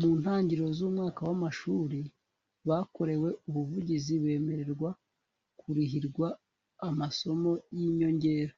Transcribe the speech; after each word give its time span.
mu 0.00 0.10
ntangiriro 0.20 0.68
z 0.78 0.80
umwaka 0.88 1.20
w 1.28 1.30
amashuri 1.36 2.00
bakorewe 2.68 3.28
ubuvugizi 3.48 4.12
bemererwa 4.22 4.90
kurihirwa 5.60 6.28
amasomo 6.88 7.50
y 7.76 7.80
inyongera 7.88 8.54